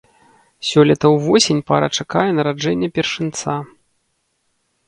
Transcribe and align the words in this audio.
Сёлета 0.69 1.11
ўвосень 1.15 1.61
пара 1.69 1.87
чакае 1.97 2.25
нараджэння 2.39 2.89
першынца. 2.97 3.59